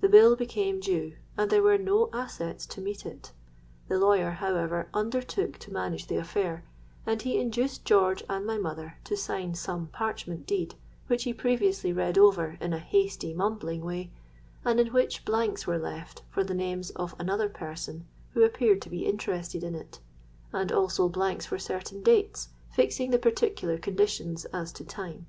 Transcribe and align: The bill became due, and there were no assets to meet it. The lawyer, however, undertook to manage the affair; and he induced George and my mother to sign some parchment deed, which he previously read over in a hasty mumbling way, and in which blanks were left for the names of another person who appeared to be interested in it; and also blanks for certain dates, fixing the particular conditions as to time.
The 0.00 0.08
bill 0.08 0.36
became 0.36 0.78
due, 0.78 1.16
and 1.36 1.50
there 1.50 1.60
were 1.60 1.76
no 1.76 2.08
assets 2.12 2.64
to 2.66 2.80
meet 2.80 3.04
it. 3.04 3.32
The 3.88 3.98
lawyer, 3.98 4.30
however, 4.30 4.88
undertook 4.94 5.58
to 5.58 5.72
manage 5.72 6.06
the 6.06 6.14
affair; 6.18 6.62
and 7.04 7.20
he 7.20 7.36
induced 7.36 7.84
George 7.84 8.22
and 8.28 8.46
my 8.46 8.58
mother 8.58 8.98
to 9.02 9.16
sign 9.16 9.56
some 9.56 9.88
parchment 9.88 10.46
deed, 10.46 10.76
which 11.08 11.24
he 11.24 11.34
previously 11.34 11.92
read 11.92 12.16
over 12.16 12.58
in 12.60 12.72
a 12.72 12.78
hasty 12.78 13.34
mumbling 13.34 13.84
way, 13.84 14.12
and 14.64 14.78
in 14.78 14.92
which 14.92 15.24
blanks 15.24 15.66
were 15.66 15.78
left 15.78 16.22
for 16.30 16.44
the 16.44 16.54
names 16.54 16.90
of 16.90 17.16
another 17.18 17.48
person 17.48 18.06
who 18.34 18.44
appeared 18.44 18.80
to 18.82 18.88
be 18.88 19.04
interested 19.04 19.64
in 19.64 19.74
it; 19.74 19.98
and 20.52 20.70
also 20.70 21.08
blanks 21.08 21.44
for 21.46 21.58
certain 21.58 22.04
dates, 22.04 22.50
fixing 22.70 23.10
the 23.10 23.18
particular 23.18 23.78
conditions 23.78 24.44
as 24.52 24.70
to 24.70 24.84
time. 24.84 25.26